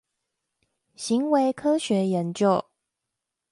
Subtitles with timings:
[0.95, 2.65] 行為科學研究